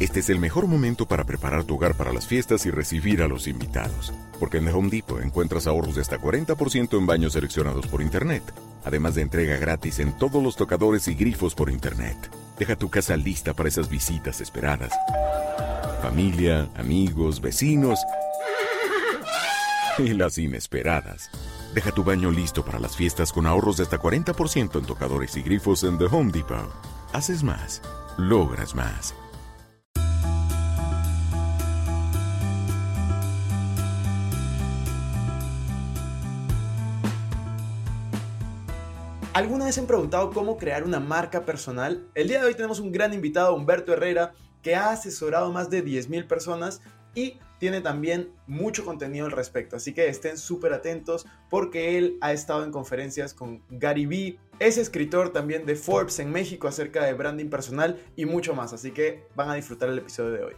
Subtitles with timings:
[0.00, 3.28] Este es el mejor momento para preparar tu hogar para las fiestas y recibir a
[3.28, 7.86] los invitados, porque en The Home Depot encuentras ahorros de hasta 40% en baños seleccionados
[7.86, 8.42] por Internet,
[8.82, 12.16] además de entrega gratis en todos los tocadores y grifos por Internet.
[12.58, 14.90] Deja tu casa lista para esas visitas esperadas.
[16.00, 18.00] Familia, amigos, vecinos
[19.98, 21.28] y las inesperadas.
[21.74, 25.42] Deja tu baño listo para las fiestas con ahorros de hasta 40% en tocadores y
[25.42, 26.72] grifos en The Home Depot.
[27.12, 27.82] Haces más,
[28.16, 29.14] logras más.
[39.32, 42.04] ¿Alguna vez han preguntado cómo crear una marca personal?
[42.16, 45.70] El día de hoy tenemos un gran invitado, Humberto Herrera, que ha asesorado a más
[45.70, 46.82] de 10.000 personas
[47.14, 49.76] y tiene también mucho contenido al respecto.
[49.76, 54.78] Así que estén súper atentos porque él ha estado en conferencias con Gary Vee, es
[54.78, 58.72] escritor también de Forbes en México acerca de branding personal y mucho más.
[58.72, 60.54] Así que van a disfrutar el episodio de hoy.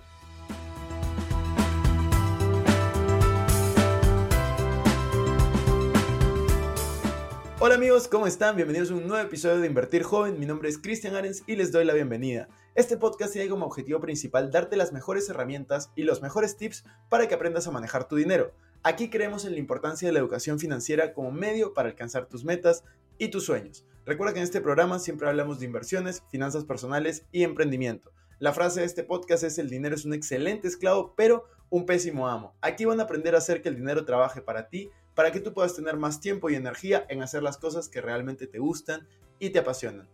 [7.64, 8.56] Hola amigos, ¿cómo están?
[8.56, 10.36] Bienvenidos a un nuevo episodio de Invertir Joven.
[10.40, 12.48] Mi nombre es Cristian Arens y les doy la bienvenida.
[12.74, 17.28] Este podcast tiene como objetivo principal darte las mejores herramientas y los mejores tips para
[17.28, 18.52] que aprendas a manejar tu dinero.
[18.82, 22.82] Aquí creemos en la importancia de la educación financiera como medio para alcanzar tus metas
[23.16, 23.86] y tus sueños.
[24.04, 28.10] Recuerda que en este programa siempre hablamos de inversiones, finanzas personales y emprendimiento.
[28.40, 32.26] La frase de este podcast es el dinero es un excelente esclavo, pero un pésimo
[32.26, 32.56] amo.
[32.60, 35.52] Aquí van a aprender a hacer que el dinero trabaje para ti para que tú
[35.52, 39.06] puedas tener más tiempo y energía en hacer las cosas que realmente te gustan
[39.38, 40.08] y te apasionan.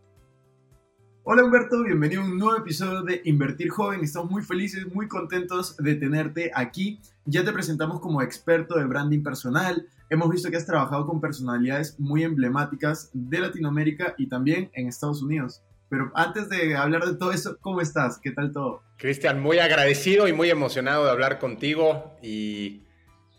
[1.30, 4.02] Hola Humberto, bienvenido a un nuevo episodio de Invertir Joven.
[4.02, 7.00] Estamos muy felices, muy contentos de tenerte aquí.
[7.26, 9.86] Ya te presentamos como experto de branding personal.
[10.08, 15.22] Hemos visto que has trabajado con personalidades muy emblemáticas de Latinoamérica y también en Estados
[15.22, 15.62] Unidos.
[15.91, 18.19] Pero antes de hablar de todo eso, ¿cómo estás?
[18.19, 18.82] ¿Qué tal todo?
[18.96, 22.84] Cristian, muy agradecido y muy emocionado de hablar contigo y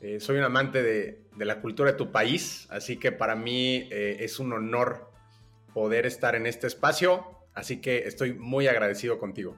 [0.01, 4.17] eh, soy un amante de, la cultura de tu país, así que para mí eh,
[4.19, 5.11] es un honor
[5.73, 9.55] poder estar en este espacio, así que estoy muy agradecido contigo.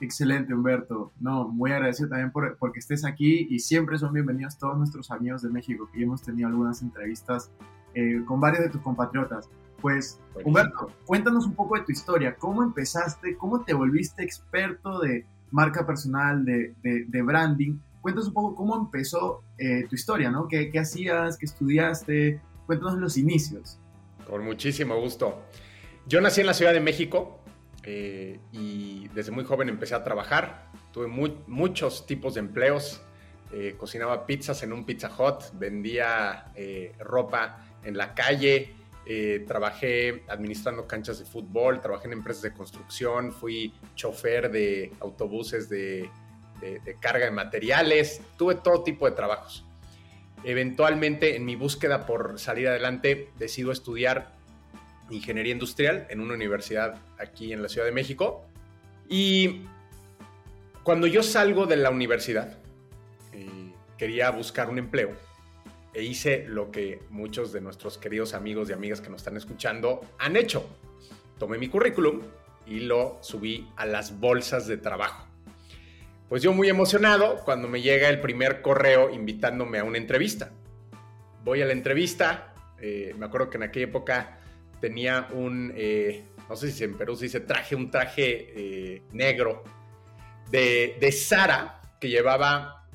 [0.00, 1.12] Excelente, Humberto.
[1.20, 5.42] No, muy agradecido también por, porque estés aquí y siempre son bienvenidos todos nuestros amigos
[5.42, 7.52] de México, que hemos tenido algunas entrevistas
[7.94, 9.50] eh, con varios de tus compatriotas.
[9.80, 12.36] Pues, Humberto, cuéntanos un poco de tu historia.
[12.36, 13.36] ¿Cómo empezaste?
[13.36, 17.78] ¿Cómo te volviste experto de marca personal, de, de branding?
[18.00, 20.48] Cuéntanos un poco cómo empezó eh, tu historia, ¿no?
[20.48, 21.36] ¿Qué, hacías?
[21.36, 22.40] ¿Qué estudiaste?
[22.66, 23.78] Cuéntanos los inicios.
[24.26, 25.42] Con muchísimo gusto.
[26.06, 27.40] Yo nací en la Ciudad de México
[27.82, 30.70] eh, y desde muy joven empecé a trabajar.
[30.92, 33.02] Tuve muchos tipos de empleos.
[33.52, 36.52] Eh, cocinaba pizzas en un Pizza Hut, vendía
[37.00, 38.76] ropa en la calle,
[39.48, 46.08] trabajé administrando canchas de fútbol, trabajé en empresas de construcción, fui chofer de autobuses de
[46.60, 49.64] de, carga de materiales, tuve todo tipo de trabajos.
[50.44, 54.32] Eventualmente, en mi búsqueda por salir adelante, decido estudiar
[55.10, 58.44] ingeniería industrial en una universidad aquí en la Ciudad de México.
[59.08, 59.62] Y
[60.82, 62.56] cuando yo salgo de la universidad,
[63.32, 65.10] eh, quería buscar un empleo
[65.92, 70.00] e hice lo que muchos de nuestros queridos amigos y amigas que nos están escuchando
[70.18, 70.68] han hecho.
[71.38, 72.20] Tomé mi currículum
[72.66, 75.29] y lo subí a las bolsas de trabajo.
[76.30, 80.52] Pues yo muy emocionado cuando me llega el primer correo invitándome a una entrevista.
[81.42, 84.38] Voy a la entrevista, eh, me acuerdo que en aquella época
[84.80, 89.64] tenía un, eh, no sé si en Perú se dice traje, un traje eh, negro
[90.52, 92.86] de, de Sara que llevaba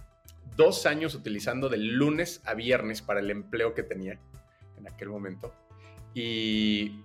[0.56, 4.18] dos años utilizando de lunes a viernes para el empleo que tenía
[4.78, 5.54] en aquel momento.
[6.14, 7.04] Y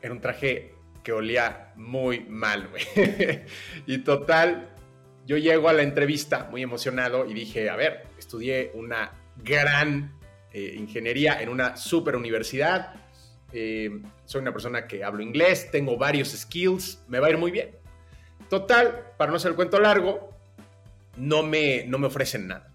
[0.00, 0.72] era un traje
[1.04, 3.44] que olía muy mal, güey.
[3.86, 4.74] y total,
[5.26, 10.18] yo llego a la entrevista muy emocionado y dije, a ver, estudié una gran
[10.52, 12.94] eh, ingeniería en una super universidad,
[13.52, 13.90] eh,
[14.24, 17.70] soy una persona que hablo inglés, tengo varios skills, me va a ir muy bien.
[18.48, 20.30] Total, para no hacer el cuento largo,
[21.16, 22.69] no me, no me ofrecen nada.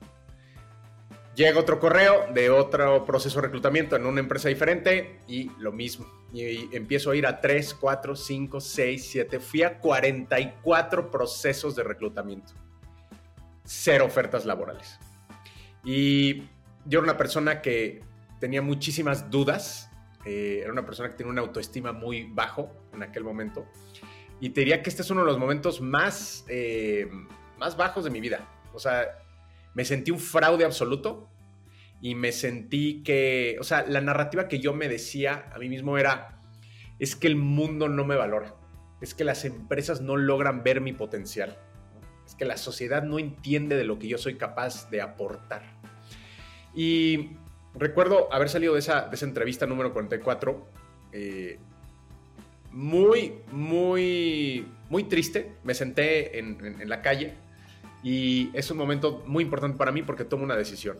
[1.35, 6.05] Llega otro correo de otro proceso de reclutamiento en una empresa diferente y lo mismo.
[6.31, 9.39] Y empiezo a ir a 3, 4, 5, 6, 7.
[9.41, 12.53] Fui a 44 procesos de reclutamiento.
[13.65, 14.97] Cero ofertas laborales.
[15.83, 16.43] Y
[16.85, 18.01] yo era una persona que
[18.39, 19.89] tenía muchísimas dudas.
[20.25, 23.65] Eh, era una persona que tenía una autoestima muy bajo en aquel momento.
[24.39, 27.09] Y te diría que este es uno de los momentos más, eh,
[27.57, 28.47] más bajos de mi vida.
[28.73, 29.24] O sea,
[29.75, 31.29] me sentí un fraude absoluto
[32.01, 35.97] y me sentí que, o sea, la narrativa que yo me decía a mí mismo
[35.97, 36.41] era,
[36.97, 38.55] es que el mundo no me valora,
[39.01, 41.57] es que las empresas no logran ver mi potencial,
[42.25, 45.63] es que la sociedad no entiende de lo que yo soy capaz de aportar.
[46.73, 47.31] Y
[47.75, 50.65] recuerdo haber salido de esa, de esa entrevista número 44
[51.11, 51.59] eh,
[52.71, 55.53] muy, muy, muy triste.
[55.63, 57.33] Me senté en, en, la calle
[58.05, 60.99] y es un momento muy importante para mí porque tomo una decisión.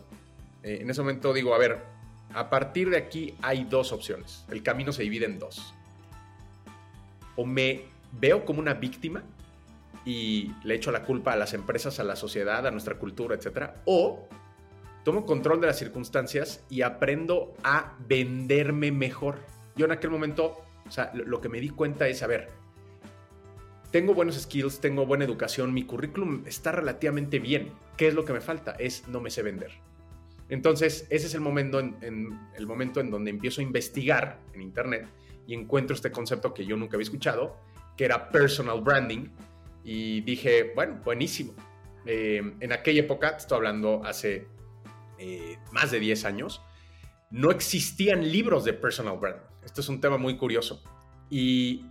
[0.64, 1.78] Eh, en ese momento digo, a ver,
[2.34, 4.44] a partir de aquí hay dos opciones.
[4.50, 5.72] El camino se divide en dos.
[7.36, 9.22] O me veo como una víctima
[10.04, 13.70] y le echo la culpa a las empresas, a la sociedad, a nuestra cultura, etc.
[13.84, 14.26] O
[15.04, 19.38] tomo control de las circunstancias y aprendo a venderme mejor.
[19.76, 20.56] Yo en aquel momento,
[20.88, 22.50] o sea, lo que me di cuenta es, a ver,
[23.90, 27.72] tengo buenos skills, tengo buena educación, mi currículum está relativamente bien.
[27.96, 28.72] ¿Qué es lo que me falta?
[28.78, 29.72] Es no me sé vender.
[30.48, 35.08] Entonces, ese es el momento en, el momento en donde empiezo a investigar en Internet
[35.46, 37.56] y encuentro este concepto que yo nunca había escuchado,
[37.96, 39.28] que era personal branding.
[39.82, 41.54] Y dije, bueno, buenísimo.
[42.04, 44.46] Eh, en aquella época, estoy hablando hace
[45.18, 46.62] eh, más de 10 años,
[47.30, 49.42] no existían libros de personal branding.
[49.64, 50.82] Esto es un tema muy curioso.
[51.28, 51.86] Y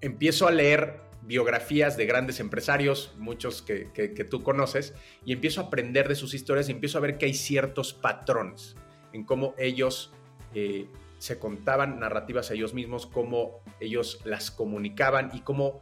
[0.00, 4.94] empiezo a leer biografías de grandes empresarios, muchos que, tú conoces,
[5.24, 8.76] y empiezo a aprender de sus historias y empiezo a ver que hay ciertos patrones
[9.12, 10.12] en cómo ellos
[10.54, 10.86] eh,
[11.18, 15.80] se contaban narrativas a ellos mismos, cómo ellos las comunicaban y cómo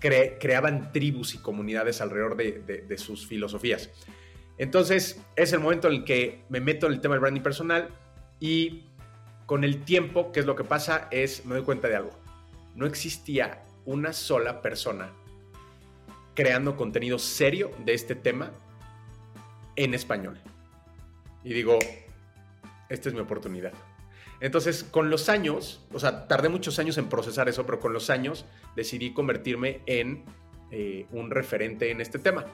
[0.00, 3.88] creaban tribus y comunidades alrededor de, sus filosofías.
[4.58, 7.88] Entonces es el momento en el que me meto en el tema del branding personal
[8.38, 8.84] y
[9.46, 11.08] con el tiempo, ¿qué es lo que pasa?
[11.10, 12.23] Es, me doy cuenta de algo.
[12.74, 15.12] No existía una sola persona
[16.34, 18.52] creando contenido serio de este tema
[19.76, 20.40] en español.
[21.44, 21.78] Y digo,
[22.88, 23.72] esta es mi oportunidad.
[24.40, 28.10] Entonces, con los años, o sea, tardé muchos años en procesar eso, pero con los
[28.10, 28.44] años
[28.76, 30.24] decidí convertirme en
[30.70, 32.46] eh, un referente en este tema.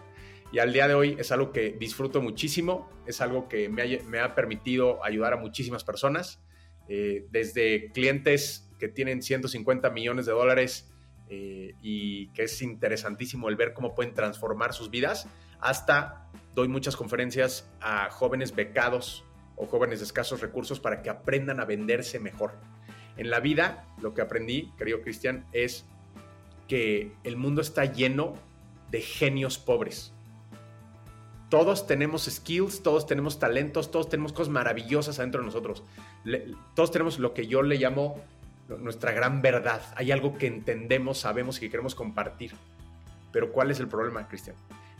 [0.52, 4.34] Y al día de hoy es algo que disfruto muchísimo, es algo que me ha,
[4.34, 6.43] permitido ayudar a muchísimas personas,
[6.88, 10.91] eh, desde clientes que tienen 150 millones de dólares
[11.29, 15.29] eh, y que es interesantísimo el ver cómo pueden transformar sus vidas,
[15.61, 19.25] hasta doy muchas conferencias a jóvenes becados
[19.55, 22.55] o jóvenes de escasos recursos para que aprendan a venderse mejor.
[23.17, 25.85] En la vida, lo que aprendí, querido Cristian, es
[26.67, 28.35] que el mundo está lleno
[28.91, 30.15] de genios pobres.
[31.49, 35.82] Todos tenemos skills, todos tenemos talentos, todos tenemos cosas maravillosas adentro de nosotros.
[36.75, 38.17] todos tenemos lo que yo le llamo
[38.78, 39.82] nuestra gran verdad.
[39.96, 42.52] Hay algo que entendemos, sabemos y que queremos compartir.
[43.32, 44.56] Pero ¿cuál es el problema, Cristian?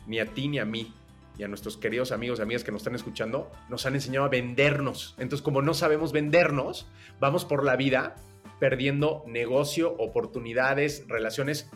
[0.07, 0.93] Ni a ti ni a mí,
[1.37, 4.29] y a nuestros queridos amigos y amigas que nos están escuchando, nos han enseñado a
[4.29, 5.15] vendernos.
[5.17, 6.87] Entonces, como no sabemos vendernos,
[7.19, 8.15] vamos por la vida
[8.59, 11.69] perdiendo negocio, oportunidades, relaciones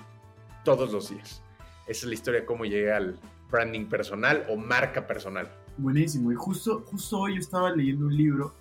[0.63, 1.41] todos los días.
[1.87, 3.19] Esa es la historia de cómo llegué al
[3.49, 5.49] branding personal o marca personal.
[5.77, 6.31] Buenísimo.
[6.31, 8.53] Y justo, justo hoy yo estaba leyendo un libro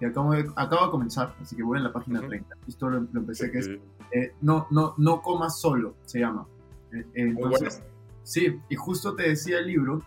[0.00, 2.56] que acabo de, acabo de comenzar, así que voy en la página 30.
[2.66, 6.46] Esto lo, empecé, que es eh, no, no, no comas solo, se llama.
[6.90, 7.82] Eh, entonces,
[8.22, 10.02] sí, y justo te decía el libro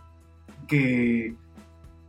[0.66, 1.36] que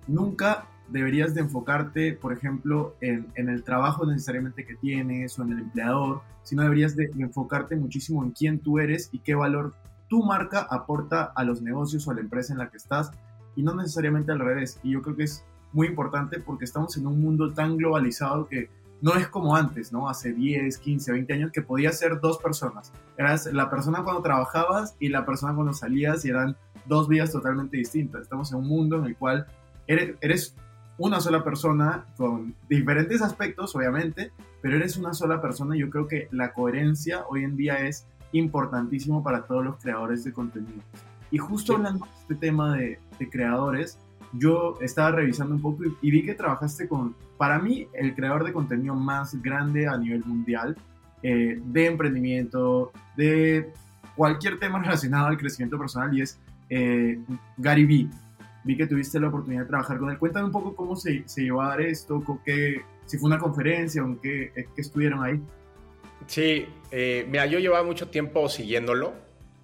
[0.08, 5.52] nunca deberías de enfocarte, por ejemplo, en, en, el trabajo necesariamente que tienes o en
[5.52, 9.76] el empleador, sino deberías de enfocarte muchísimo en quién tú eres y qué valor
[10.08, 13.12] tu marca aporta a los negocios o a la empresa en la que estás
[13.56, 14.80] y no necesariamente al revés.
[14.84, 18.70] Y yo creo que es muy importante porque estamos en un mundo tan globalizado que
[19.02, 20.10] no es como antes, ¿no?
[20.10, 22.94] Hace 10, 15, 20 años que podía ser dos personas.
[23.18, 26.56] Eras la persona cuando trabajabas y la persona cuando salías y eran
[26.86, 28.22] dos vidas totalmente distintas.
[28.22, 29.48] Estamos en un mundo en el cual
[29.86, 30.56] eres, eres
[30.98, 36.30] una sola persona con diferentes aspectos, obviamente, pero eres una sola persona yo creo que
[36.32, 40.82] la coherencia hoy en día es importantísimo para todos los creadores de contenido.
[41.32, 44.00] Y justo hablando de este tema de, de creadores,
[44.38, 48.54] yo estaba revisando un poco y, vi que trabajaste con, para mí, el creador de
[48.54, 50.76] contenido más grande a nivel mundial
[51.24, 53.72] eh, de emprendimiento, de
[54.16, 56.40] cualquier tema relacionado al crecimiento personal y es
[56.70, 57.20] eh,
[57.58, 58.10] Gary Vee.
[58.64, 60.18] Vi que tuviste la oportunidad de trabajar con él.
[60.18, 64.04] Cuéntame un poco cómo se, se llevó a dar esto, qué, si fue una conferencia
[64.04, 65.40] o qué, qué estuvieron ahí.
[66.28, 69.14] Sí, eh, mira, yo llevaba mucho tiempo siguiéndolo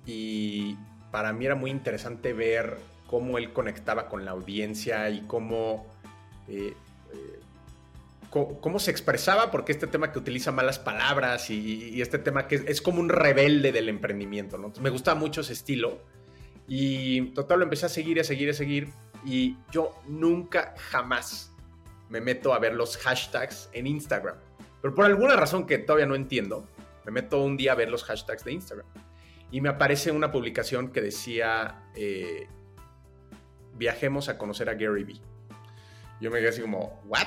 [0.06, 0.78] y
[1.12, 2.78] para mí era muy interesante ver
[3.12, 5.86] cómo él conectaba con la audiencia y cómo,
[6.48, 6.74] eh,
[7.14, 7.40] eh,
[8.30, 12.82] cómo, se expresaba, porque este tema que utiliza malas palabras y, este tema que es,
[12.82, 14.72] como un rebelde del emprendimiento, ¿no?
[14.82, 16.00] me gustaba mucho ese estilo
[16.70, 18.88] y total lo empecé a seguir, a seguir, a seguir
[19.26, 21.52] y yo nunca, jamás
[22.10, 24.38] me meto a ver los hashtags en Instagram.
[24.82, 26.66] Pero por alguna razón que todavía no entiendo,
[27.06, 28.88] me meto un día a ver los hashtags de Instagram.
[29.52, 32.48] y me aparece una publicación que decía, eh,
[33.82, 35.20] viajemos a conocer a Gary Vee.
[36.22, 37.26] Yo me quedé así como, ¿what?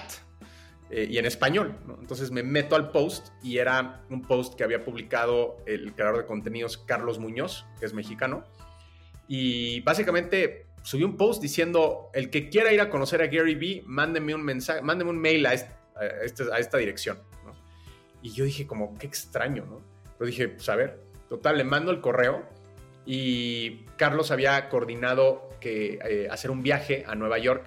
[0.88, 1.76] Eh, y en español.
[2.00, 6.26] Entonces me meto al post y era un post que había publicado el creador de
[6.26, 8.44] contenidos Carlos Muñoz, que es mexicano.
[9.26, 13.82] Y básicamente subí un post diciendo, el que quiera ir a conocer a Gary Vee,
[13.84, 15.74] mándeme un mensaje, mándeme un mail a, este,
[16.52, 17.18] a, esta dirección.
[18.22, 19.82] Y yo dije como, qué extraño, ¿no?
[20.16, 22.48] Pero dije, pues a ver, total, le mando el correo
[23.06, 27.64] y Carlos había coordinado que, eh, hacer un viaje a Nueva York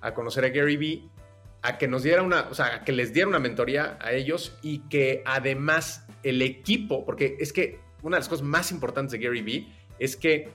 [0.00, 1.08] a conocer a Gary Vee,
[1.62, 4.56] a que nos diera una, o sea, a que les diera una mentoría a ellos
[4.62, 9.18] y que además el equipo, porque es que una de las cosas más importantes de
[9.18, 10.48] Gary Vee es que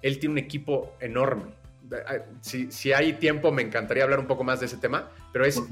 [0.00, 1.52] él tiene un equipo enorme.
[2.40, 5.62] Si, si hay tiempo, me encantaría hablar un poco más de ese tema, pero es,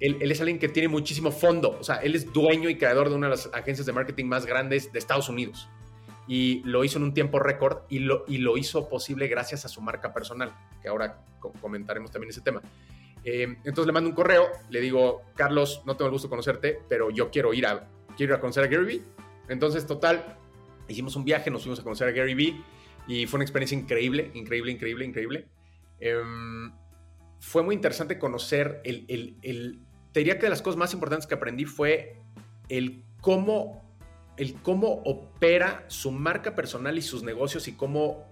[0.00, 3.08] él, él, es alguien que tiene muchísimo fondo, o sea, él es dueño y creador
[3.08, 5.66] de una de las agencias de marketing más grandes de Estados Unidos
[6.26, 9.68] y lo hizo en un tiempo récord y lo, y lo hizo posible gracias a
[9.68, 11.20] su marca personal, que ahora
[11.60, 12.62] comentaremos también ese tema.
[13.24, 16.80] Eh, entonces le mando un correo, le digo, Carlos, no tengo el gusto de conocerte,
[16.88, 19.02] pero yo quiero ir a, quiero ir a conocer a Gary Vee.
[19.48, 20.36] Entonces, total,
[20.88, 22.62] hicimos un viaje, nos fuimos a conocer a Gary Vee
[23.06, 25.48] y fue una experiencia increíble, increíble, increíble, increíble.
[26.00, 26.72] Em,
[27.40, 29.80] fue muy interesante conocer el, el, el,
[30.12, 32.20] te diría que de las cosas más importantes que aprendí fue
[32.68, 33.83] el cómo
[34.36, 38.26] el cómo opera su marca personal y sus negocios y cómo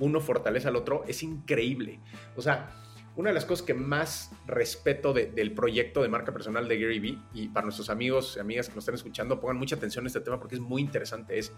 [0.00, 2.00] uno fortalece al otro es increíble.
[2.36, 2.70] O sea,
[3.16, 7.18] una de las cosas que más respeto del proyecto de marca personal de Gary Vee,
[7.34, 10.20] y para nuestros amigos y amigas que nos están escuchando, pongan mucha atención a este
[10.20, 11.52] tema porque es muy interesante, es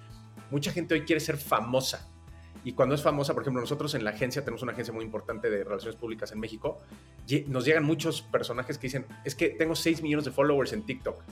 [0.50, 2.10] mucha gente hoy quiere ser famosa.
[2.64, 5.50] Y cuando es famosa, por ejemplo, nosotros en la agencia tenemos una agencia muy importante
[5.50, 6.78] de relaciones públicas en México,
[7.48, 11.22] nos llegan muchos personajes que dicen, es que tengo 6 millones de followers en TikTok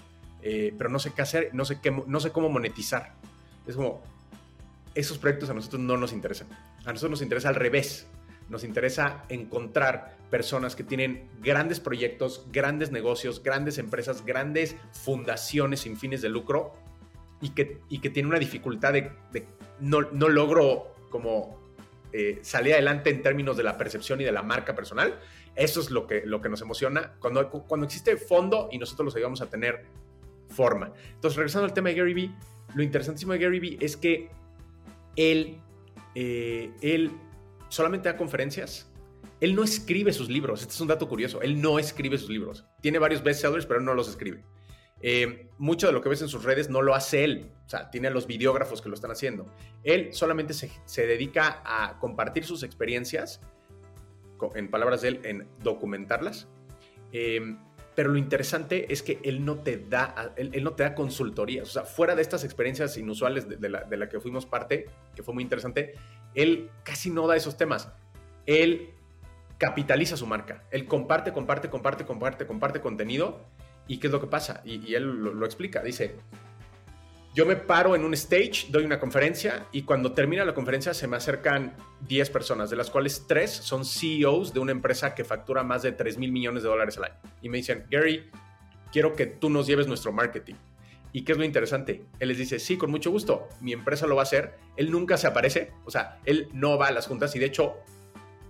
[0.43, 3.15] eh, pero no sé qué hacer, no sé, qué, no sé cómo monetizar.
[3.67, 4.03] Es como,
[4.95, 6.49] esos proyectos a nosotros no nos interesan.
[6.85, 8.07] A nosotros nos interesa al revés.
[8.49, 15.97] Nos interesa encontrar personas que tienen grandes proyectos, grandes negocios, grandes empresas, grandes fundaciones sin
[15.97, 16.73] fines de lucro
[17.41, 19.13] y que, y que tienen una dificultad de,
[19.81, 21.61] no, no, logro como
[22.13, 25.19] eh, salir adelante en términos de la percepción y de la marca personal.
[25.55, 27.15] Eso es lo que, lo que nos emociona.
[27.21, 29.85] Cuando, cuando existe fondo y nosotros los ayudamos a tener
[30.49, 30.93] forma.
[31.15, 32.31] Entonces, regresando al tema de Gary Vee,
[32.75, 34.31] lo interesantísimo de Gary Vee es que
[35.17, 35.61] él,
[36.15, 37.11] eh, él
[37.69, 38.91] solamente da conferencias.
[39.41, 40.63] Él no escribe sus libros.
[40.63, 41.41] Este es un dato curioso.
[41.43, 42.65] Él no escribe sus libros.
[42.81, 44.43] Tiene varios bestsellers, pero no los escribe.
[45.01, 47.53] Eh, mucho de lo que ves en sus redes no lo hace él.
[47.67, 49.47] O sea, tiene a los videógrafos que lo están haciendo.
[49.85, 53.41] Él solamente se, se dedica a compartir sus experiencias,
[54.55, 56.49] en palabras de él, en documentarlas.
[57.13, 57.57] Eh,
[57.99, 61.69] pero lo interesante es que él no te da, él, no te da consultorías.
[61.69, 64.87] O sea, fuera de estas experiencias inusuales de, la, de, la, que fuimos parte,
[65.17, 65.95] que fue muy interesante,
[66.33, 67.91] él casi no da esos temas.
[68.47, 68.91] Él
[69.59, 70.63] capitaliza su marca.
[70.71, 73.41] Él comparte, comparte, comparte, comparte, comparte contenido.
[73.89, 74.63] ¿Y qué es lo que pasa?
[74.65, 75.83] Y, él lo explica.
[75.83, 76.15] Dice,
[77.39, 81.07] yo me paro en un stage, doy una conferencia y cuando termina la conferencia se
[81.07, 81.77] me acercan
[82.09, 85.93] 10 personas, de las cuales 3 son CEOs de una empresa que factura más de
[85.93, 87.15] 3 mil millones de dólares al año.
[87.41, 88.29] Y me dicen, Gary,
[88.91, 90.57] quiero que tú nos lleves nuestro marketing.
[91.13, 92.03] ¿Y qué es lo interesante?
[92.19, 94.59] Él les dice, sí, con mucho gusto, mi empresa lo va a hacer.
[94.77, 97.77] Él nunca se aparece, o sea, él no va a las juntas y de hecho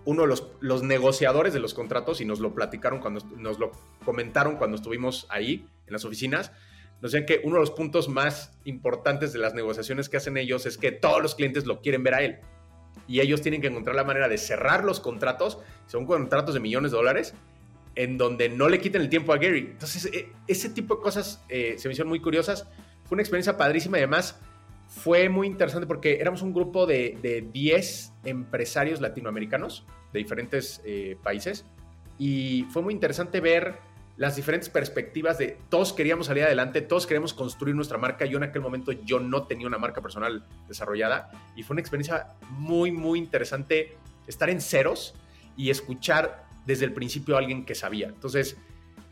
[0.06, 3.70] uno de los, los negociadores de los contratos, y nos lo platicaron cuando nos lo
[4.06, 6.52] comentaron cuando estuvimos ahí en las oficinas,
[7.00, 10.66] nos decían que uno de los puntos más importantes de las negociaciones que hacen ellos
[10.66, 12.38] es que todos los clientes lo quieren ver a él.
[13.06, 16.90] Y ellos tienen que encontrar la manera de cerrar los contratos, son contratos de millones
[16.90, 17.34] de dólares,
[17.94, 19.70] en donde no le quiten el tiempo a Gary.
[19.70, 22.68] Entonces, e, ese tipo de cosas eh, se me hicieron muy curiosas.
[23.04, 24.38] Fue una experiencia padrísima y además
[24.88, 31.64] fue muy interesante porque éramos un grupo de, 10 empresarios latinoamericanos de diferentes eh, países
[32.18, 33.76] y fue muy interesante ver
[34.18, 38.26] las diferentes perspectivas de todos queríamos salir adelante, todos queríamos construir nuestra marca.
[38.26, 42.26] Yo en aquel momento yo no tenía una marca personal desarrollada y fue una experiencia
[42.50, 43.96] muy, muy interesante
[44.26, 45.14] estar en ceros
[45.56, 48.08] y escuchar desde el principio a alguien que sabía.
[48.08, 48.56] Entonces,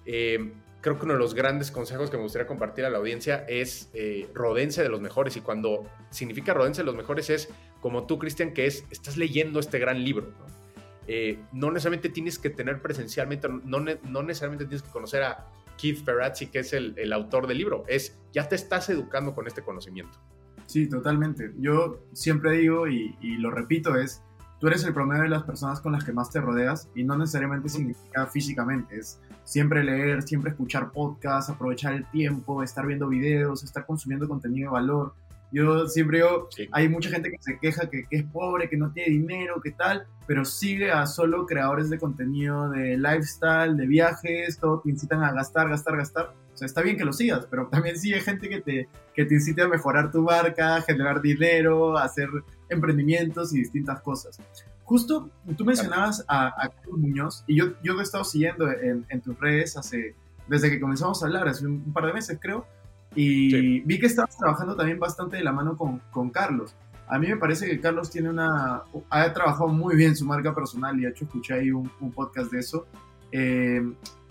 [0.07, 3.45] eh, creo que uno de los grandes consejos que me gustaría compartir a la audiencia
[3.49, 5.37] es eh, rodense de los mejores.
[5.37, 7.49] Y cuando significa rodense de los mejores es
[7.81, 10.35] como tú, Cristian, que es, estás leyendo este gran libro.
[10.37, 10.66] ¿no?
[11.09, 15.47] Eh, no necesariamente tienes que tener presencialmente, no, no, necesariamente tienes que conocer a
[15.79, 19.63] Keith Ferrazzi, que es el, autor del libro, es ya te estás educando con este
[19.63, 20.19] conocimiento.
[20.67, 21.53] Sí, totalmente.
[21.59, 24.23] Yo siempre digo y, lo repito, es,
[24.59, 27.17] tú eres el promedio de las personas con las que más te rodeas y no
[27.17, 33.63] necesariamente significa físicamente, es siempre leer, siempre escuchar podcasts, aprovechar el tiempo, estar viendo videos,
[33.63, 35.15] estar consumiendo contenido de valor.
[35.53, 38.93] Yo siempre digo, hay mucha gente que se queja que, que, es pobre, que no
[38.93, 44.59] tiene dinero, que tal, pero sigue a solo creadores de contenido, de lifestyle, de viajes,
[44.59, 46.35] todo te incitan a gastar, gastar, gastar.
[46.53, 49.35] O sea, está bien que lo sigas, pero también sigue gente que te, que te
[49.35, 52.29] incite a mejorar tu marca, generar dinero, hacer
[52.69, 54.41] emprendimientos y distintas cosas.
[54.85, 59.21] Justo tú mencionabas a, a Carlos Muñoz y yo, yo he estado siguiendo en, en,
[59.21, 60.15] tus redes hace,
[60.47, 62.67] desde que comenzamos a hablar, hace un, par de meses creo,
[63.17, 66.77] y vi que estabas trabajando también bastante de la mano con, con, Carlos.
[67.09, 70.99] A mí me parece que Carlos tiene una, ha trabajado muy bien su marca personal
[70.99, 72.87] y de hecho escuché ahí un, un podcast de eso.
[73.33, 73.83] Eh,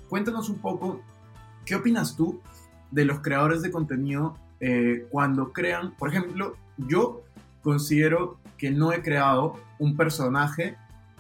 [0.07, 1.01] cuéntanos un poco,
[1.65, 2.41] ¿qué opinas tú
[2.91, 7.23] de los creadores de contenido eh, cuando crean, por ejemplo, yo
[7.61, 10.77] considero que no he creado un personaje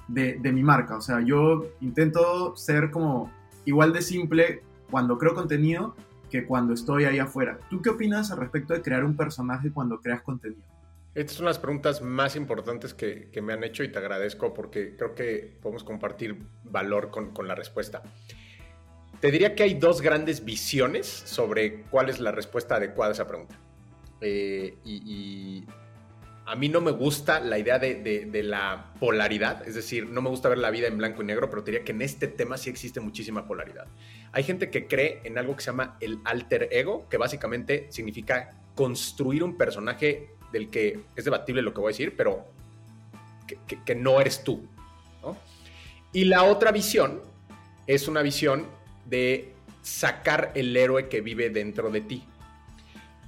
[0.07, 0.97] de, mi marca.
[0.97, 3.31] O sea, yo intento ser como
[3.65, 5.95] igual de simple cuando creo contenido
[6.29, 7.59] que cuando estoy ahí afuera.
[7.69, 10.61] ¿Tú qué opinas al respecto de crear un personaje cuando creas contenido?
[11.13, 15.15] Estas son las preguntas más importantes que, me han hecho y te agradezco porque creo
[15.15, 18.03] que podemos compartir valor con, la respuesta.
[19.21, 23.27] Te diría que hay dos grandes visiones sobre cuál es la respuesta adecuada a esa
[23.27, 23.55] pregunta.
[24.19, 25.65] Eh, y
[26.47, 30.47] a mí no me gusta la idea de, la polaridad, es decir, no me gusta
[30.47, 32.99] ver la vida en blanco y negro, pero diría que en este tema sí existe
[32.99, 33.87] muchísima polaridad.
[34.31, 38.51] Hay gente que cree en algo que se llama el alter ego, que básicamente significa
[38.75, 42.45] construir un personaje del que es debatible lo que voy a decir, pero
[43.85, 44.67] que, no eres tú.
[46.13, 47.21] Y la otra visión
[47.87, 48.67] es una visión
[49.05, 52.23] de sacar el héroe que vive dentro de ti.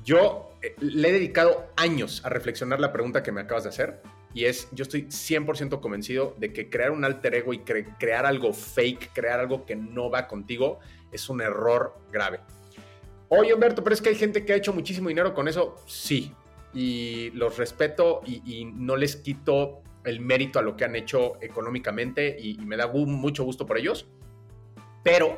[0.06, 4.02] Yo le he dedicado años a reflexionar la pregunta que me acabas de hacer
[4.34, 8.54] y es, yo estoy 100% convencido de que crear un alter ego y crear algo
[8.54, 10.80] fake, crear algo que no va contigo,
[11.12, 12.40] es un error grave.
[13.30, 15.76] Oye, Humberto, pero es que hay gente que ha hecho muchísimo dinero con eso.
[15.88, 16.34] Sí,
[16.74, 22.38] y los respeto y, no les quito el mérito a lo que han hecho económicamente
[22.40, 24.08] y me da mucho gusto por ellos.
[25.03, 25.38] Pero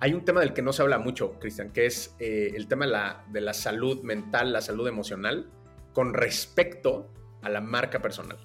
[0.00, 2.86] hay un tema del que no se habla mucho, Cristian, que es eh, el tema
[2.86, 5.50] de la, salud mental, la salud emocional,
[5.92, 8.38] con respecto a la marca personal.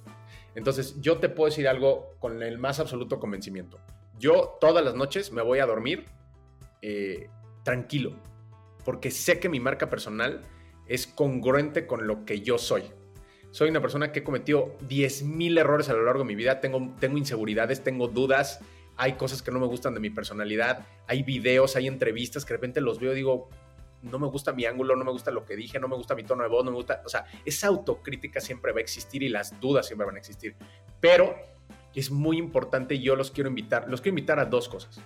[0.53, 3.79] Entonces, yo te puedo decir algo con el más absoluto convencimiento.
[4.19, 6.05] Yo todas las noches me voy a dormir
[6.81, 7.29] eh,
[7.63, 8.13] tranquilo,
[8.83, 10.41] porque sé que mi marca personal
[10.87, 12.83] es congruente con lo que yo soy.
[13.51, 17.17] Soy una persona que he cometido 10.000 errores a lo largo de mi vida, tengo
[17.17, 18.59] inseguridades, tengo dudas,
[18.97, 22.57] hay cosas que no me gustan de mi personalidad, hay videos, hay entrevistas que de
[22.57, 23.49] repente los veo y digo,
[24.01, 26.23] no me gusta mi ángulo, no me gusta lo que dije, no me gusta mi
[26.23, 29.29] tono de voz, no me gusta, o sea, esa autocrítica siempre va a existir y
[29.29, 30.55] las dudas siempre van a existir.
[30.99, 31.35] Pero
[31.93, 34.99] es muy importante yo los quiero invitar, los quiero invitar a dos cosas.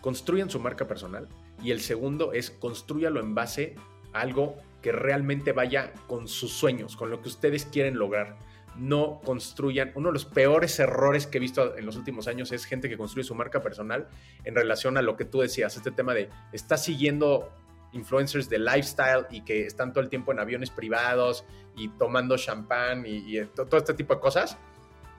[0.00, 1.28] Construyan su marca personal
[1.62, 3.74] y el segundo es construyanlo en base
[4.12, 8.38] a algo que realmente vaya con sus sueños, con lo que ustedes quieren lograr
[8.78, 9.92] no construyan.
[9.94, 12.96] Uno de los peores errores que he visto en los últimos años es gente que
[12.96, 14.08] construye su marca personal
[14.44, 17.52] en relación a lo que tú decías, este tema de está siguiendo
[17.92, 21.44] influencers de lifestyle y que están todo el tiempo en aviones privados
[21.76, 24.58] y tomando champán y, todo este tipo de cosas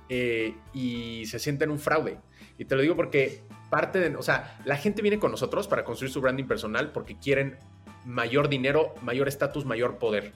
[0.07, 2.17] eh, y se sienten un fraude.
[2.57, 5.83] Y te lo digo porque parte de, o sea, la gente viene con nosotros para
[5.83, 7.57] construir su branding personal porque quieren
[8.05, 10.33] mayor dinero, mayor estatus, mayor poder.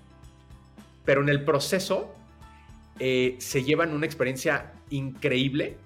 [1.05, 2.13] Pero en el proceso
[2.99, 5.77] eh, se llevan una experiencia increíble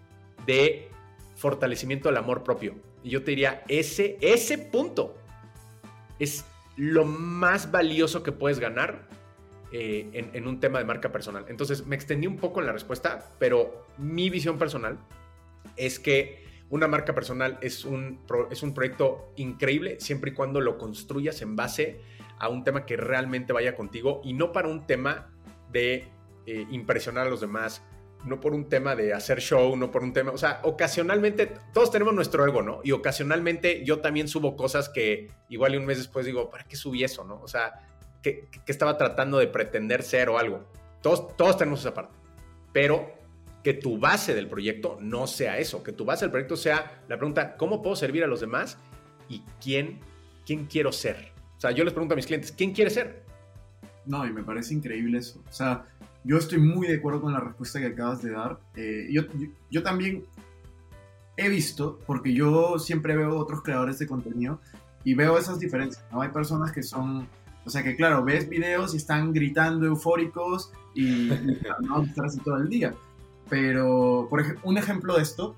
[0.45, 0.89] de
[1.35, 2.75] fortalecimiento del amor propio.
[3.03, 5.15] Y yo te diría, ese, ese punto
[6.19, 9.07] es lo más valioso que puedes ganar
[9.71, 11.45] eh, en, en, un tema de marca personal.
[11.47, 14.97] Entonces me extendí un poco en la respuesta, pero mi visión personal
[15.75, 18.19] es que una marca personal es un,
[18.51, 22.01] es un proyecto increíble siempre y cuando lo construyas en base
[22.39, 25.33] a un tema que realmente vaya contigo y no para un tema
[25.71, 26.07] de
[26.47, 27.83] eh, impresionar a los demás,
[28.25, 31.91] no por un tema de hacer show, no por un tema, o sea, ocasionalmente todos
[31.91, 32.79] tenemos nuestro ego, ¿no?
[32.85, 36.77] Y ocasionalmente yo también subo cosas que igual y un mes después digo, ¿para qué
[36.77, 37.41] subí eso, no?
[37.41, 37.73] O sea,
[38.21, 40.65] que, estaba tratando de pretender ser o algo.
[41.01, 42.17] Todos, todos tenemos esa parte,
[42.71, 43.11] pero
[43.61, 47.17] que tu base del proyecto no sea eso, que tu base del proyecto sea la
[47.17, 48.77] pregunta, ¿cómo puedo servir a los demás?
[49.27, 49.99] ¿Y quién,
[50.45, 51.33] quién quiero ser?
[51.57, 53.27] O sea, yo les pregunto a mis clientes, ¿quién quiere ser?
[54.05, 55.43] No, y me parece increíble eso.
[55.49, 55.85] O sea,
[56.27, 58.59] yo estoy muy de acuerdo con la respuesta que acabas de dar.
[58.75, 59.23] Eh, yo,
[59.71, 60.25] yo, también
[61.37, 64.59] he visto, porque yo siempre veo otros creadores de contenido
[65.05, 66.03] y veo esas diferencias.
[66.11, 66.21] ¿no?
[66.21, 67.29] Hay personas que son,
[67.65, 71.29] o sea, que claro, ves videos y están gritando eufóricos y,
[71.81, 72.93] no estar así todo el día.
[73.49, 75.55] Pero, por ejemplo, un ejemplo de esto,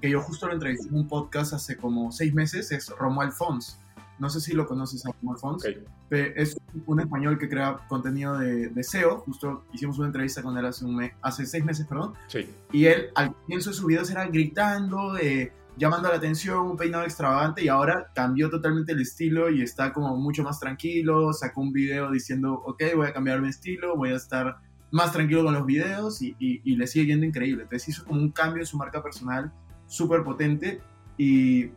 [0.00, 3.80] que yo justo lo entrevisté en un podcast hace como seis meses, es Romuald Fons.
[4.22, 5.02] No sé si lo conoces,
[5.40, 5.64] Fons.
[6.08, 6.56] Es
[6.86, 9.18] un español que crea contenido de, de, SEO.
[9.18, 12.14] Justo hicimos una entrevista con él hace, un hace seis meses, perdón.
[12.28, 12.48] Sí.
[12.70, 17.02] Y él, al comienzo de sus videos, era gritando, eh, llamando la atención, un peinado
[17.02, 17.64] extravagante.
[17.64, 21.32] Y ahora cambió totalmente el estilo y está como mucho más tranquilo.
[21.32, 24.56] Sacó un video diciendo, ok, voy a cambiar mi estilo, voy a estar
[24.92, 27.64] más tranquilo con los videos y, y, le sigue yendo increíble.
[27.64, 29.52] Entonces hizo como un cambio en su marca personal
[29.88, 30.80] súper potente
[31.18, 31.72] y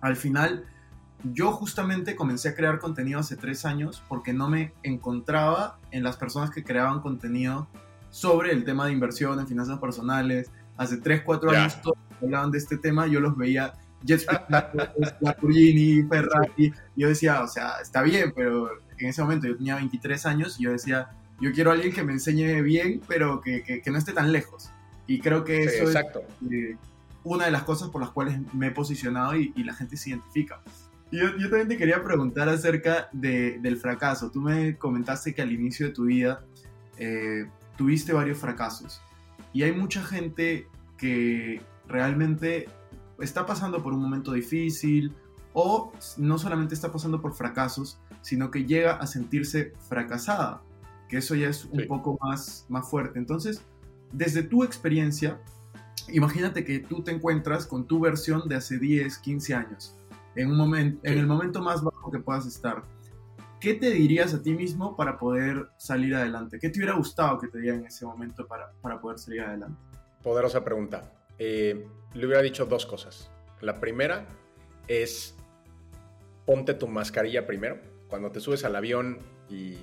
[0.00, 0.64] al final
[1.24, 6.16] yo justamente comencé a crear contenido hace tres años porque no me encontraba en las
[6.16, 7.68] personas que creaban contenido
[8.10, 10.50] sobre el tema de inversión en finanzas personales.
[10.76, 13.74] Hace tres, cuatro años todos hablaban de este tema, yo los veía
[15.20, 20.26] Lamborghini, Ferrari, yo decía, o sea, está bien, pero en ese momento yo tenía 23
[20.26, 23.90] años y yo decía, yo quiero a alguien que me enseñe bien, pero que, que,
[23.90, 24.70] no esté tan lejos.
[25.06, 25.96] Y creo que eso es
[26.50, 26.76] eh,
[27.24, 30.60] una de las cosas por las cuales me he posicionado y, la gente se identifica.
[31.10, 34.30] Yo, yo, también te quería preguntar acerca de, del fracaso.
[34.30, 36.44] Tú me comentaste que al inicio de tu vida
[36.98, 37.46] eh,
[37.76, 39.00] tuviste varios fracasos.
[39.52, 42.68] Y hay mucha gente que realmente
[43.18, 45.12] está pasando por un momento difícil
[45.52, 50.62] o no solamente está pasando por fracasos, sino que llega a sentirse fracasada
[51.10, 53.18] que eso ya es un poco más, más fuerte.
[53.18, 53.62] Entonces,
[54.12, 55.40] desde tu experiencia,
[56.08, 59.96] imagínate que tú te encuentras con tu versión de hace 10, 15 años,
[60.34, 62.82] en, un momento, en el momento más bajo que puedas estar.
[63.60, 66.58] ¿Qué te dirías a ti mismo para poder salir adelante?
[66.58, 69.78] ¿Qué te hubiera gustado que te diera en ese momento para, para poder salir adelante?
[70.22, 71.12] Poderosa pregunta.
[71.38, 73.30] Eh, le hubiera dicho dos cosas.
[73.60, 74.26] La primera
[74.88, 75.34] es
[76.46, 77.78] ponte tu mascarilla primero.
[78.08, 79.76] Cuando te subes al avión y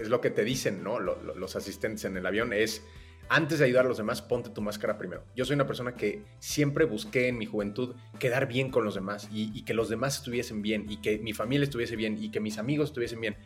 [0.00, 0.98] es lo que te dicen, ¿no?
[1.00, 2.82] los asistentes en el avión es,
[3.28, 5.24] antes de ayudar a los demás, ponte tu máscara primero.
[5.34, 9.28] Yo soy una persona que siempre busqué en mi juventud quedar bien con los demás
[9.32, 12.58] y, que los demás estuviesen bien y que mi familia estuviese bien y que mis
[12.58, 13.36] amigos estuviesen bien.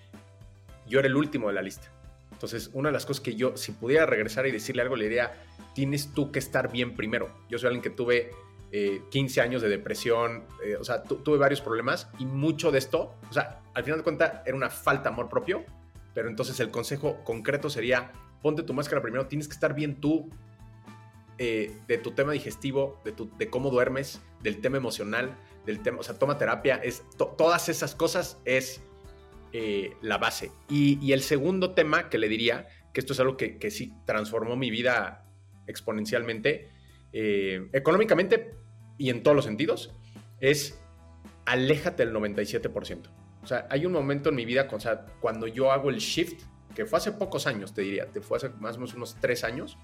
[0.87, 1.91] Yo era el último de la lista.
[2.33, 5.33] Entonces, una de las cosas que yo, si pudiera regresar y decirle algo, le diría,
[5.75, 7.29] tienes tú que estar bien primero.
[7.49, 8.31] Yo soy alguien que tuve
[9.11, 13.15] 15 eh, años de depresión, eh, o sea, tuve varios problemas y mucho de esto,
[13.29, 15.65] o sea, al final de cuentas era una falta de amor propio
[16.15, 18.13] pero entonces el consejo concreto sería,
[18.43, 20.31] ponte tu máscara primero, tienes que estar bien tú
[21.39, 26.01] eh, de tu tema digestivo, de, tu, de cómo duermes, del tema emocional, del tema,
[26.01, 28.83] o sea, toma terapia, es, todas esas cosas es
[29.53, 30.51] eh, la base.
[30.69, 34.57] Y, el segundo tema que le diría, que esto es algo que, que sí transformó
[34.57, 35.25] mi vida
[35.67, 36.69] exponencialmente,
[37.13, 38.55] eh, económicamente
[38.99, 39.95] y en todos los sentidos,
[40.41, 40.81] es
[41.45, 43.09] aléjate del 97%.
[43.43, 46.43] O sea, hay un momento en mi vida, o sea, cuando yo hago el shift,
[46.75, 49.45] que fue hace pocos años, te diría, te fue hace más o menos unos tres
[49.45, 49.77] años,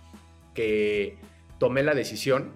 [0.54, 1.18] que
[1.58, 2.52] tomé la decisión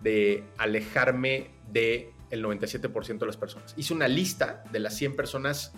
[0.00, 3.74] de alejarme del el 97% de las personas.
[3.76, 5.72] Hice una lista de las 100 personas,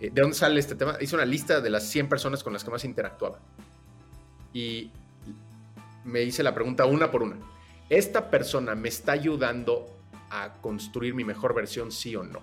[0.00, 0.96] eh, ¿de dónde sale este tema?
[1.00, 3.40] Hice una lista de las 100 personas con las que más interactuaba.
[4.52, 4.90] Y
[6.04, 7.36] me hice la pregunta una por una.
[7.90, 9.86] ¿Esta persona me está ayudando
[10.30, 12.42] a construir mi mejor versión, sí o no?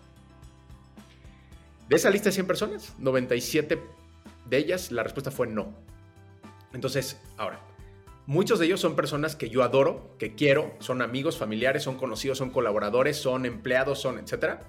[1.88, 4.01] De esa lista de 100 personas, 97
[4.52, 5.74] de ellas la respuesta fue no.
[6.74, 7.62] Entonces, ahora,
[8.28, 12.38] muchos de ellos son personas que yo adoro, que quiero, son amigos, familiares, son conocidos,
[12.38, 14.60] son colaboradores, son empleados, son etcétera.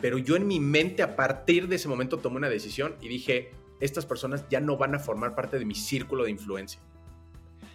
[0.00, 3.50] Pero yo en mi mente a partir de ese momento tomé una decisión y dije,
[3.80, 6.80] estas personas ya no van a formar parte de mi círculo de influencia.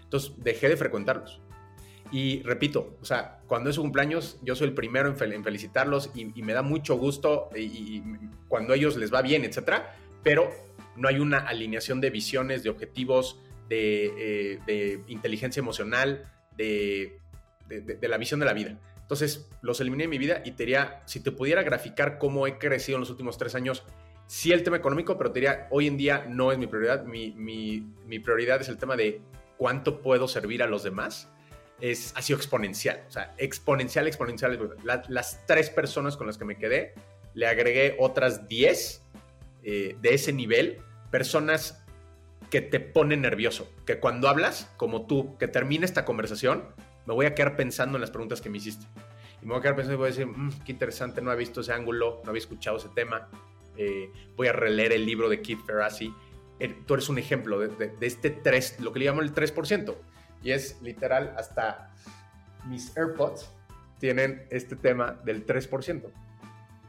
[0.03, 1.41] Entonces dejé de frecuentarlos.
[2.09, 6.41] Y repito, o sea, cuando es su cumpleaños, yo soy el primero en, felicitarlos y,
[6.41, 8.01] me da mucho gusto y,
[8.47, 10.68] cuando a ellos les va bien, etcétera, pero
[10.99, 16.23] no hay una alineación de visiones, de objetivos, de, eh, inteligencia emocional,
[16.57, 17.19] de,
[18.01, 18.77] la visión de la vida.
[19.01, 22.57] Entonces, los eliminé de mi vida y te diría, si te pudiera graficar cómo he
[22.57, 23.83] crecido en los últimos tres años,
[24.27, 27.05] sí el tema económico, pero te diría, hoy en día no es mi prioridad.
[27.05, 29.21] Mi, prioridad es el tema de
[29.57, 31.29] cuánto puedo servir a los demás
[31.81, 33.03] es, ha sido exponencial.
[33.07, 34.59] O sea, exponencial, exponencial.
[35.07, 36.93] las tres personas con las que me quedé,
[37.33, 39.03] le agregué otras 10
[39.63, 40.79] eh, de ese nivel,
[41.11, 41.83] personas
[42.49, 46.63] que te ponen nervioso, que cuando hablas, como tú, que termine esta conversación,
[47.05, 48.85] me voy a quedar pensando en las preguntas que me hiciste.
[49.41, 51.39] Y me voy a quedar pensando y voy a decir, mm, qué interesante, no había
[51.39, 53.29] visto ese ángulo, no había escuchado ese tema.
[53.77, 56.13] Eh, voy a releer el libro de Keith Ferrazzi.
[56.59, 59.95] Eh, tú eres un ejemplo de, este 3, lo que le llamo el 3%.
[60.43, 61.93] Y es literal, hasta
[62.67, 63.51] mis AirPods
[63.99, 66.11] tienen este tema del 3%,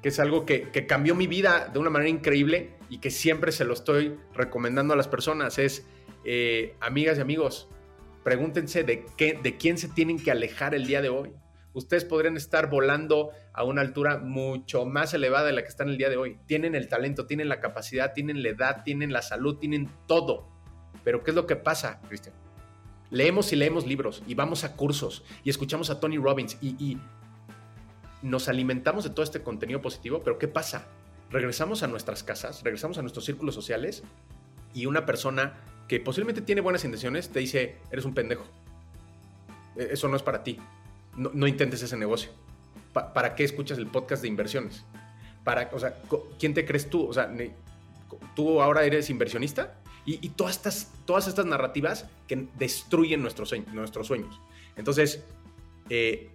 [0.02, 3.64] que es algo que, cambió mi vida de una manera increíble y que siempre se
[3.64, 5.58] lo estoy recomendando a las personas.
[5.58, 5.86] Es,
[6.24, 7.68] eh, amigas y amigos,
[8.24, 11.32] pregúntense de, qué, de quién se tienen que alejar el día de hoy.
[11.72, 15.98] ustedes podrían estar volando a una altura mucho más elevada de la que están el
[15.98, 16.38] día de hoy.
[16.46, 20.48] Tienen el talento, tienen la capacidad, tienen la edad, tienen la salud, tienen todo.
[21.04, 22.34] Pero ¿qué es lo que pasa, Cristian?
[23.10, 26.96] Leemos y leemos libros y vamos a cursos y escuchamos a Tony Robbins y
[28.22, 30.86] nos alimentamos de todo este contenido positivo, pero ¿qué pasa?
[31.30, 34.02] Regresamos a nuestras casas, regresamos a nuestros círculos sociales
[34.74, 35.54] y una persona
[35.88, 38.44] que posiblemente tiene buenas intenciones te dice, eres un pendejo.
[39.76, 40.58] E-, eso no es para ti.
[41.16, 42.30] No, intentes ese negocio.
[42.92, 44.84] ¿Para qué escuchas el podcast de inversiones?
[45.44, 45.96] Para, o sea,
[46.38, 47.08] ¿quién te crees tú?
[47.08, 47.32] O sea,
[48.34, 49.74] ¿tú ahora eres inversionista?
[50.06, 54.40] Y, todas, estas, todas estas narrativas que destruyen nuestros, nuestros sueños.
[54.76, 55.24] Entonces,
[55.88, 56.30] eh,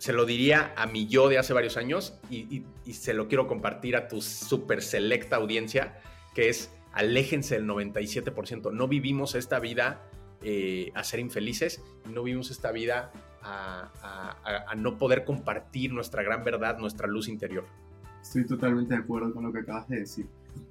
[0.00, 3.46] se lo diría a mi yo de hace varios años y, y se lo quiero
[3.46, 6.00] compartir a tu súper selecta audiencia,
[6.34, 8.72] que es aléjense del 97%.
[8.72, 10.00] No vivimos esta vida
[10.42, 16.78] eh, a ser infelices no vivimos esta vida a, no poder compartir nuestra gran verdad,
[16.78, 17.66] nuestra luz interior.
[18.22, 20.26] Estoy totalmente de acuerdo con lo que acabas de decir.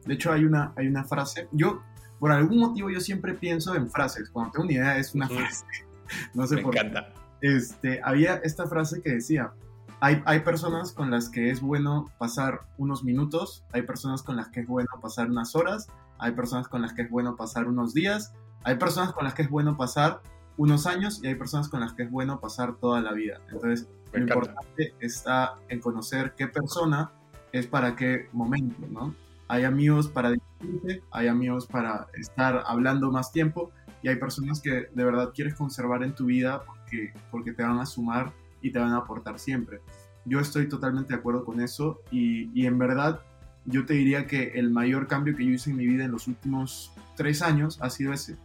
[0.05, 1.47] De hecho, hay una, hay una frase.
[1.51, 1.81] Yo,
[2.19, 4.29] por algún motivo, yo siempre pienso en frases.
[4.29, 5.65] Cuando tengo una idea, es una frase.
[6.33, 7.13] No sé Me por encanta.
[7.41, 9.53] Este, había esta frase que decía:
[9.99, 14.49] hay, hay personas con las que es bueno pasar unos minutos, hay personas con las
[14.49, 17.93] que es bueno pasar unas horas, hay personas con las que es bueno pasar unos
[17.93, 20.21] días, hay personas con las que es bueno pasar
[20.57, 23.39] unos años y hay personas con las que es bueno pasar toda la vida.
[23.49, 27.11] Entonces, lo importante está en conocer qué persona
[27.51, 29.15] es para qué momento, ¿no?
[29.47, 34.87] Hay amigos para divertirte, hay amigos para estar hablando más tiempo y hay personas que
[34.93, 38.79] de verdad quieres conservar en tu vida porque, porque te van a sumar y te
[38.79, 39.81] van a aportar siempre.
[40.25, 43.21] Yo estoy totalmente de acuerdo con eso y, y en verdad
[43.65, 46.27] yo te diría que el mayor cambio que yo hice en mi vida en los
[46.27, 48.37] últimos tres años ha sido ese.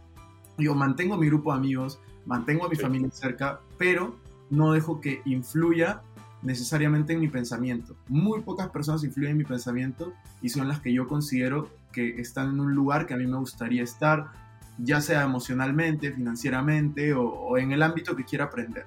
[0.57, 4.15] Yo mantengo mi grupo de amigos, mantengo a mi familia cerca, pero
[4.49, 6.01] no dejo que influya
[6.41, 7.95] necesariamente en mi pensamiento.
[8.07, 12.51] Muy pocas personas influyen en mi pensamiento y son las que yo considero que están
[12.51, 14.31] en un lugar que a mí me gustaría estar,
[14.77, 18.85] ya sea emocionalmente, financieramente o, en el ámbito que quiera aprender.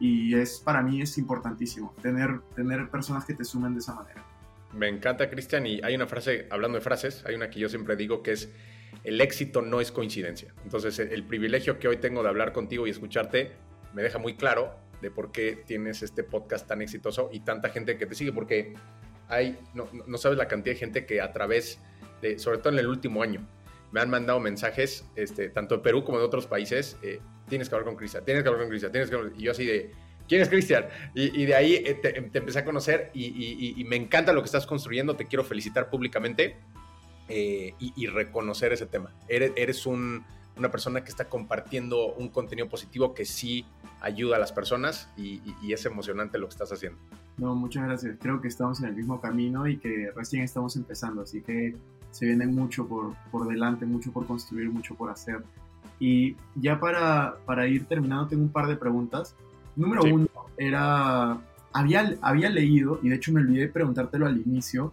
[0.00, 4.24] Y es para mí es importantísimo tener, tener personas que te sumen de esa manera.
[4.72, 7.96] Me encanta, Cristian, y hay una frase, hablando de frases, hay una que yo siempre
[7.96, 8.50] digo que es,
[9.02, 10.54] el éxito no es coincidencia.
[10.62, 13.52] Entonces, el privilegio que hoy tengo de hablar contigo y escucharte
[13.94, 17.96] me deja muy claro de por qué tienes este podcast tan exitoso y tanta gente
[17.96, 18.74] que te sigue, porque
[19.28, 21.80] hay, no, no sabes la cantidad de gente que a través
[22.20, 23.46] de, sobre todo en el último año,
[23.90, 27.74] me han mandado mensajes, este, tanto de Perú como de otros países, eh, tienes que
[27.74, 29.92] hablar con Cristian, tienes que hablar con Cristian, tienes que hablar, y yo así de,
[30.28, 30.84] ¿Quién es Cristian?
[31.14, 35.16] Y, de ahí eh, te, empecé a conocer y, me encanta lo que estás construyendo.
[35.16, 36.56] Te quiero felicitar públicamente
[37.28, 39.14] eh, y, reconocer ese tema.
[39.26, 43.64] Eres, una persona que está compartiendo un contenido positivo que sí
[44.00, 45.40] ayuda a las personas y,
[45.72, 46.98] es emocionante lo que estás haciendo.
[47.38, 48.16] No, muchas gracias.
[48.20, 51.74] Creo que estamos en el mismo camino y que recién estamos empezando, así que
[52.10, 55.42] se viene mucho por, por delante, mucho por construir, mucho por hacer.
[56.00, 59.34] Y ya para, para ir terminando, tengo un par de preguntas.
[59.76, 61.38] Número uno era,
[61.72, 64.92] había, había leído, y de hecho me olvidé de preguntártelo al inicio,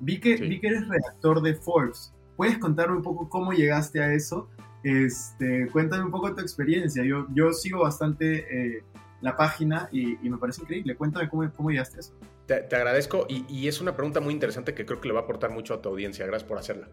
[0.00, 2.12] vi que, vi que eres redactor de Forbes.
[2.36, 4.48] ¿Puedes contarme un poco cómo llegaste a eso?
[4.82, 7.04] Este, cuéntame un poco tu experiencia.
[7.04, 8.84] Yo, yo sigo bastante eh,
[9.20, 10.96] la página y, me parece increíble.
[10.96, 12.12] Cuéntame cómo, cómo llegaste a eso.
[12.46, 15.22] Te, agradezco y, y, es una pregunta muy interesante que creo que le va a
[15.22, 16.26] aportar mucho a tu audiencia.
[16.26, 16.88] Gracias por hacerla.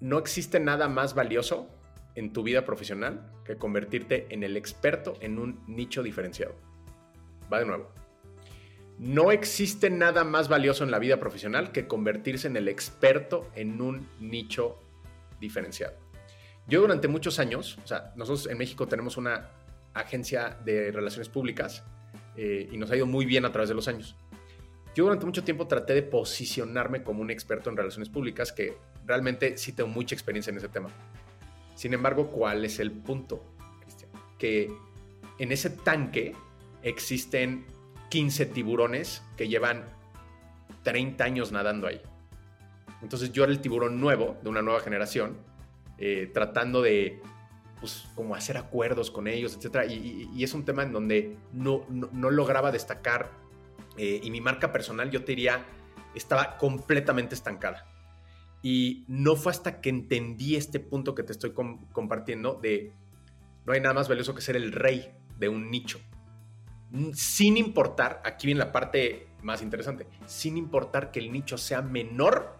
[0.00, 1.68] No existe nada más valioso
[2.14, 6.54] en tu vida profesional que convertirte en el experto en un nicho diferenciado.
[7.52, 7.92] Va de nuevo.
[8.98, 13.80] No existe nada más valioso en la vida profesional que convertirse en el experto en
[13.80, 14.78] un nicho
[15.40, 15.94] diferenciado.
[16.66, 19.50] Yo durante muchos años, o sea, nosotros en México tenemos una
[19.94, 21.82] agencia de relaciones públicas
[22.36, 24.16] eh, y nos ha ido muy bien a través de los años.
[24.94, 29.56] Yo durante mucho tiempo traté de posicionarme como un experto en relaciones públicas que realmente
[29.56, 30.88] sí tengo mucha experiencia en ese tema.
[31.74, 33.42] Sin embargo, ¿cuál es el punto,
[33.80, 34.10] Cristian?
[34.38, 34.72] Que
[35.38, 36.34] en ese tanque
[36.82, 37.64] existen
[38.10, 39.84] 15 tiburones que llevan
[40.82, 42.00] 30 años nadando ahí.
[43.02, 45.38] Entonces yo era el tiburón nuevo, de una nueva generación,
[45.98, 47.20] eh, tratando de,
[47.80, 49.90] pues, como hacer acuerdos con ellos, etc.
[49.90, 53.30] Y, es un tema en donde no, lograba destacar
[53.96, 55.64] eh, y mi marca personal, yo te diría,
[56.14, 57.86] estaba completamente estancada.
[58.62, 62.92] Y no fue hasta que entendí este punto que te estoy compartiendo de
[63.64, 65.98] no hay nada más valioso que ser el rey de un nicho.
[67.14, 72.59] Sin importar, aquí viene la parte más interesante, sin importar que el nicho sea menor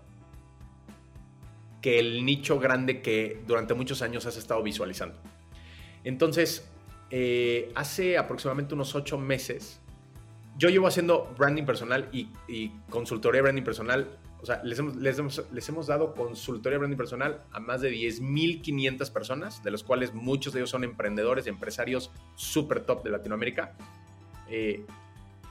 [1.81, 5.17] que el nicho grande que durante muchos años has estado visualizando.
[6.05, 6.69] Entonces,
[7.11, 9.81] eh, hace aproximadamente unos ocho meses,
[10.57, 12.29] yo llevo haciendo branding personal y,
[12.91, 14.09] consultoría de branding personal.
[14.43, 14.97] O sea, les hemos,
[15.53, 20.15] les hemos, dado consultoría de branding personal a más de 10.500 personas, de los cuales
[20.15, 23.75] muchos de ellos son emprendedores, empresarios súper top de Latinoamérica.
[24.49, 24.85] Eh,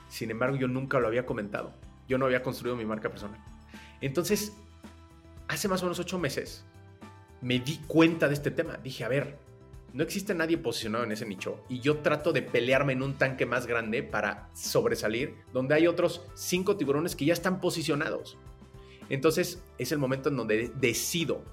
[0.09, 1.71] sin embargo, yo nunca lo había comentado.
[2.07, 3.39] Yo no había construido mi marca personal.
[4.01, 4.53] Entonces,
[5.49, 6.63] hace más o menos ocho meses,
[7.41, 8.77] me di cuenta de este tema.
[8.77, 9.37] Dije, a ver,
[9.93, 13.45] no existe nadie posicionado en ese nicho y yo trato de pelearme en un tanque
[13.45, 18.37] más grande para sobresalir, donde hay otros cinco tiburones que ya están posicionados.
[19.09, 21.43] Entonces es el momento en donde decido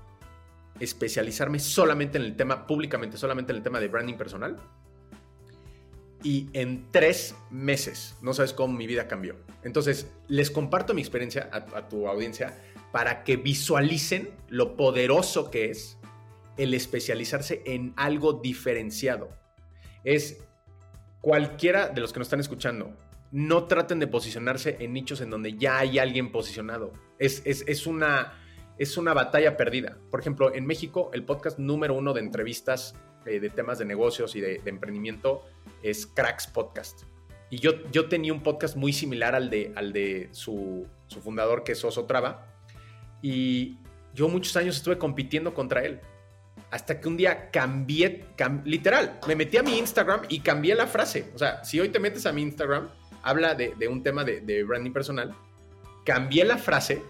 [0.79, 4.59] especializarme solamente en el tema, públicamente, solamente en el tema de branding personal.
[6.23, 9.37] Y en tres meses, no sabes cómo mi vida cambió.
[9.63, 12.59] Entonces, les comparto mi experiencia a, a tu audiencia
[12.93, 15.99] para que visualicen lo poderoso que es
[16.57, 19.29] el especializarse en algo diferenciado.
[20.05, 20.43] Es
[21.21, 22.95] cualquiera de los que nos están escuchando,
[23.33, 26.93] no traten de posicionarse en nichos en donde ya hay alguien posicionado.
[27.19, 28.33] Es, es, una,
[28.79, 29.99] es una batalla perdida.
[30.11, 32.95] Por ejemplo, en México, el podcast número uno de entrevistas
[33.27, 35.43] eh, de temas de negocios y de, emprendimiento
[35.83, 37.03] es Cracks Podcast.
[37.51, 41.65] Y yo, yo tenía un podcast muy similar al de, al de su, su fundador,
[41.65, 42.56] que es Oso Traba.
[43.23, 43.79] Y
[44.15, 46.01] yo muchos años estuve compitiendo contra él
[46.71, 48.25] hasta que un día cambié,
[48.65, 51.31] literal, me metí a mi Instagram y cambié la frase.
[51.35, 52.89] O sea, si hoy te metes a mi Instagram,
[53.23, 55.35] habla de, un tema de, branding personal,
[56.05, 57.03] cambié la frase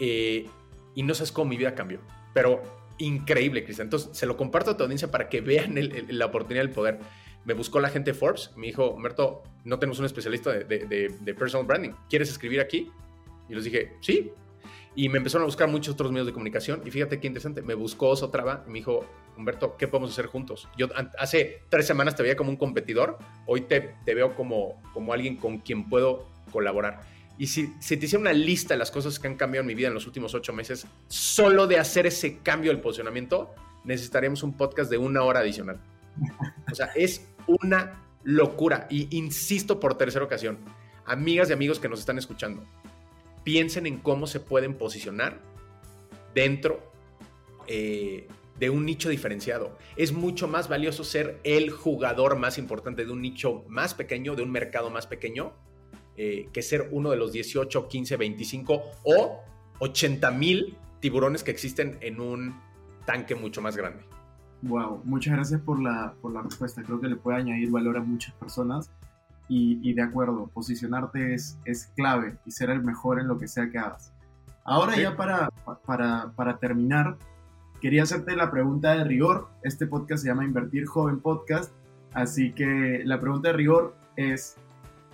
[0.00, 0.46] eh,
[0.94, 2.00] y no sabes cómo mi vida cambió.
[2.32, 2.62] Pero
[2.98, 3.86] increíble, Cristian.
[3.86, 5.74] Entonces, se lo comparto a tu audiencia para que vean
[6.08, 7.00] la oportunidad del poder.
[7.44, 10.64] Me buscó la gente de Forbes, me dijo, Humberto, no tenemos un especialista de,
[11.20, 11.90] de personal branding.
[12.08, 12.90] ¿Quieres escribir aquí?
[13.48, 14.32] Y les dije, sí,
[14.96, 16.82] y me empezaron a buscar muchos otros medios de comunicación.
[16.84, 19.04] Y fíjate qué interesante, me buscó Osotrava y me dijo,
[19.36, 20.68] Humberto, ¿qué podemos hacer juntos?
[20.76, 25.12] Yo hace tres semanas te veía como un competidor, hoy te, te veo como, como
[25.12, 27.00] alguien con quien puedo colaborar.
[27.36, 29.74] Y si, si te hiciera una lista de las cosas que han cambiado en mi
[29.74, 33.52] vida en los últimos ocho meses, solo de hacer ese cambio del posicionamiento,
[33.82, 35.80] necesitaríamos un podcast de una hora adicional.
[36.70, 38.86] O sea, es una locura.
[38.88, 40.58] Y insisto por tercera ocasión,
[41.06, 42.64] amigas y amigos que nos están escuchando,
[43.44, 45.40] piensen en cómo se pueden posicionar
[46.34, 46.80] dentro
[47.66, 48.26] eh,
[48.58, 49.76] de un nicho diferenciado.
[49.96, 54.42] Es mucho más valioso ser el jugador más importante de un nicho más pequeño, de
[54.42, 55.52] un mercado más pequeño,
[56.16, 59.40] eh, que ser uno de los 18, 15, 25 o
[59.80, 62.54] 80 mil tiburones que existen en un
[63.04, 64.04] tanque mucho más grande.
[64.62, 66.82] Wow, muchas gracias por la, por la respuesta.
[66.82, 68.90] Creo que le puede añadir valor a muchas personas
[69.48, 73.70] y, de acuerdo, posicionarte es, es clave y ser el mejor en lo que sea
[73.70, 74.12] que hagas.
[74.64, 75.50] Ahora ya para,
[75.86, 77.18] para, para terminar,
[77.80, 79.48] quería hacerte la pregunta de rigor.
[79.62, 81.72] Este podcast se llama Invertir Joven Podcast,
[82.14, 84.56] así que la pregunta de rigor es,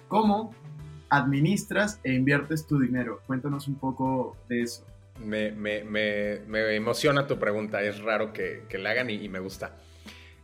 [0.06, 0.54] ¿cómo
[1.08, 3.20] administras e inviertes tu dinero?
[3.26, 4.86] Cuéntanos un poco de eso.
[5.24, 9.28] Me, me, me, me emociona tu pregunta, es raro que, que la hagan y, y
[9.28, 9.74] me gusta.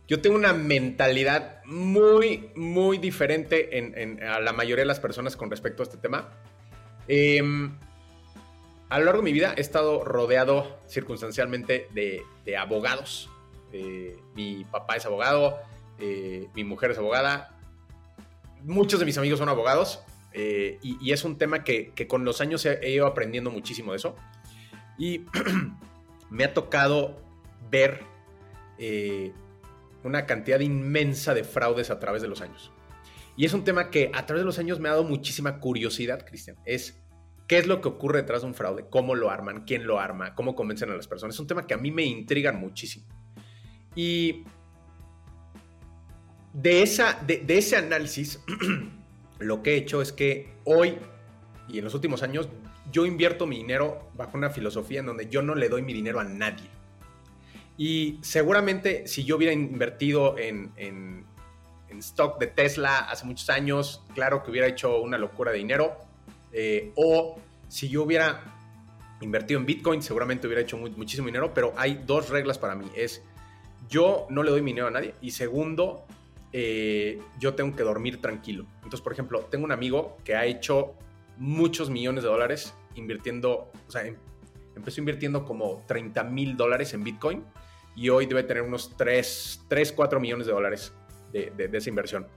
[0.07, 5.51] Yo tengo una mentalidad muy, muy diferente en, a la mayoría de las personas con
[5.51, 6.29] respecto a este tema.
[7.09, 7.77] Em,
[8.89, 12.23] a lo largo de mi vida he estado rodeado circunstancialmente de,
[12.57, 13.29] abogados.
[13.73, 15.59] Eh, mi papá es abogado,
[15.99, 17.57] eh, mi mujer es abogada,
[18.63, 19.99] muchos de mis amigos son abogados
[20.31, 24.15] eh, y, es un tema que, con los años he, ido aprendiendo muchísimo de eso.
[24.97, 25.25] Y
[26.29, 27.21] me ha tocado
[27.69, 28.03] ver
[30.07, 32.71] una cantidad inmensa de fraudes a través de los años.
[33.35, 36.25] Y es un tema que a través de los años me ha dado muchísima curiosidad,
[36.25, 36.57] Cristian.
[36.65, 36.99] Es
[37.47, 40.33] qué es lo que ocurre detrás de un fraude, cómo lo arman, quién lo arma,
[40.33, 41.35] cómo convencen a las personas.
[41.35, 43.05] Es un tema que a mí me intriga muchísimo.
[43.95, 44.43] Y
[46.53, 48.43] de, esa, de, ese análisis,
[49.39, 50.97] lo que he hecho es que hoy
[51.67, 52.49] y en los últimos años
[52.91, 56.19] yo invierto mi dinero bajo una filosofía en donde yo no le doy mi dinero
[56.19, 56.69] a nadie.
[57.77, 61.25] Y seguramente si yo hubiera invertido en, en,
[61.99, 65.97] stock de Tesla hace muchos años, claro que hubiera hecho una locura de dinero.
[66.51, 68.43] Eh, o si yo hubiera
[69.21, 71.53] invertido en Bitcoin, seguramente hubiera hecho muchísimo dinero.
[71.55, 72.85] Pero hay dos reglas para mí.
[72.95, 73.23] Es
[73.89, 75.15] yo no le doy dinero a nadie.
[75.21, 76.05] Y segundo,
[76.53, 78.65] eh, yo tengo que dormir tranquilo.
[78.77, 80.93] Entonces, por ejemplo, tengo un amigo que ha hecho
[81.37, 84.17] muchos millones de dólares invirtiendo, o sea, em,
[84.75, 87.43] empezó invirtiendo como 30 mil dólares en Bitcoin
[87.97, 90.93] y hoy debe tener unos 3, 3 4 millones de dólares
[91.33, 92.27] de, esa inversión.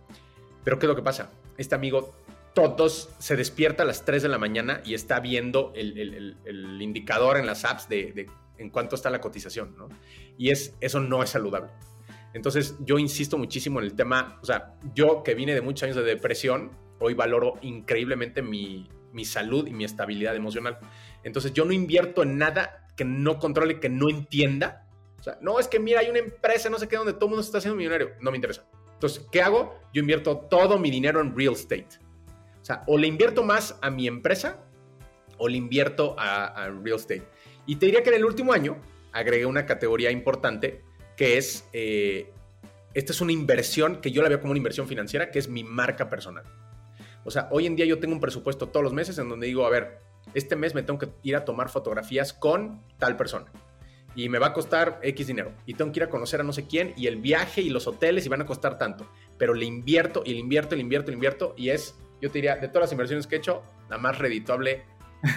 [0.64, 1.30] Pero ¿qué es lo que pasa?
[1.58, 2.14] Este amigo
[2.54, 7.46] todos se despierta a las 3 de la mañana y está viendo el, indicador en
[7.46, 9.88] las apps de, en cuánto está la cotización, ¿no?
[10.36, 11.70] Y es, eso no es saludable.
[12.32, 15.96] Entonces yo insisto muchísimo en el tema, o sea, yo que vine de muchos años
[15.96, 20.78] de depresión, hoy valoro increíblemente mi, mi salud y mi estabilidad emocional.
[21.22, 24.86] Entonces yo no invierto en nada que no controle, que no entienda.
[25.20, 27.30] O sea, no es que mira, hay una empresa, no sé qué, donde todo el
[27.30, 28.12] mundo se está haciendo millonario.
[28.20, 28.64] No me interesa.
[28.94, 29.78] Entonces, ¿qué hago?
[29.92, 31.88] Yo invierto todo mi dinero en real estate.
[32.60, 34.64] O sea, o le invierto más a mi empresa
[35.38, 37.22] o le invierto a, real estate.
[37.66, 38.78] Y te diría que en el último año
[39.12, 40.82] agregué una categoría importante
[41.16, 42.32] que es, eh,
[42.94, 45.64] esta es una inversión que yo la veo como una inversión financiera, que es mi
[45.64, 46.44] marca personal.
[47.24, 49.66] O sea, hoy en día yo tengo un presupuesto todos los meses en donde digo,
[49.66, 49.98] a ver,
[50.34, 53.50] este mes me tengo que ir a tomar fotografías con tal persona.
[54.14, 55.52] Y me va a costar X dinero.
[55.66, 56.92] Y tengo que ir a conocer a no sé quién.
[56.96, 59.10] Y el viaje y los hoteles y van a costar tanto.
[59.38, 61.54] Pero le invierto y le invierto, le invierto, le invierto.
[61.56, 64.84] Y es, yo te diría, de todas las inversiones que he hecho, la más redituable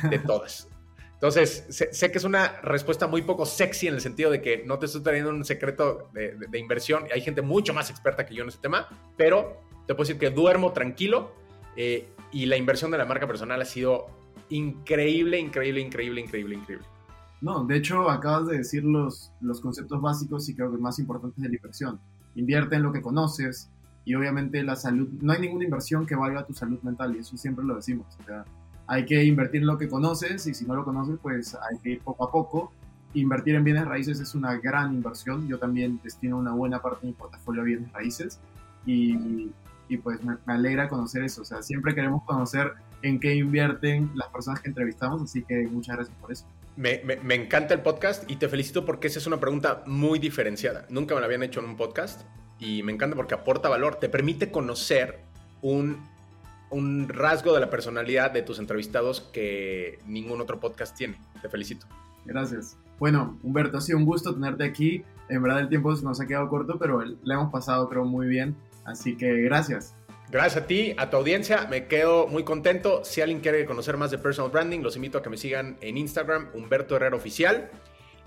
[0.09, 0.67] de todas.
[1.13, 4.78] Entonces, sé, que es una respuesta muy poco sexy en el sentido de que no
[4.78, 7.05] te estoy trayendo un secreto de, de inversión.
[7.13, 8.89] Hay gente mucho más experta que yo en ese tema.
[9.15, 11.34] Pero te puedo decir que duermo tranquilo
[11.76, 14.07] eh, y la inversión de la marca personal ha sido
[14.49, 16.88] increíble, increíble, increíble, increíble, increíble.
[17.44, 21.41] No, de hecho acabas de decir los, los conceptos básicos y creo que más importantes
[21.41, 22.00] de la inversión.
[22.36, 23.70] Invierte en lo que conoces
[24.06, 27.38] y obviamente la salud, no hay ninguna inversión que valga tu salud mental y eso
[27.38, 28.08] siempre lo decimos.
[28.22, 28.46] O sea,
[28.88, 31.89] hay que invertir en lo que conoces y si no lo conoces pues hay que
[31.91, 32.72] ir poco a poco.
[33.14, 35.48] Invertir en bienes raíces es una gran inversión.
[35.48, 38.39] Yo también destino una buena parte de mi portafolio a bienes raíces
[38.86, 39.52] y
[39.88, 41.41] y pues me, alegra conocer eso.
[41.41, 45.96] O sea, siempre queremos conocer en qué invierten las personas que entrevistamos, así que muchas
[45.98, 46.46] gracias por eso.
[46.76, 47.01] Me,
[47.36, 50.86] encanta el podcast y te felicito porque esa es una pregunta muy diferenciada.
[50.89, 52.21] Nunca me la habían hecho en un podcast
[52.59, 55.19] y me encanta porque aporta valor, te permite conocer
[55.61, 56.03] un,
[56.71, 61.19] un rasgo de la personalidad de tus entrevistados que ningún otro podcast tiene.
[61.41, 61.86] Te felicito.
[62.26, 62.78] Gracias.
[62.99, 65.03] Bueno, Humberto, ha sido un gusto tenerte aquí.
[65.30, 68.55] En verdad el tiempo nos ha quedado corto, pero le hemos pasado creo muy bien.
[68.86, 69.95] Así que gracias.
[70.34, 73.06] Gracias a ti, a tu audiencia, me quedo muy contento.
[73.06, 75.96] Si alguien quiere conocer más de personal branding, los invito a que me sigan en
[75.96, 77.70] Instagram, Humberto Herrera Oficial.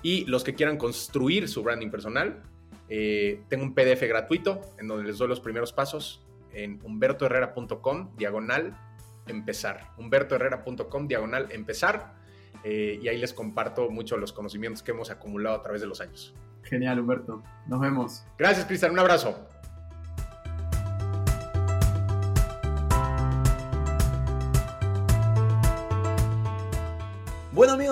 [0.02, 2.44] Y los que quieran construir su branding personal,
[2.88, 8.78] eh, tengo un PDF gratuito en donde les doy los primeros pasos en humbertoherrera.com, diagonal,
[9.26, 9.90] empezar.
[9.98, 12.14] humbertoherrera.com, diagonal, empezar.
[12.62, 16.00] Eh, y ahí les comparto mucho los conocimientos que hemos acumulado a través de los
[16.00, 16.32] años.
[16.62, 17.42] Genial, Humberto.
[17.66, 18.24] Nos vemos.
[18.38, 18.92] Gracias, Cristian.
[18.92, 19.48] Un abrazo.